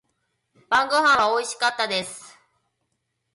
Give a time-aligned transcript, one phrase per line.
[0.67, 2.35] 晩御飯は美味しかったです。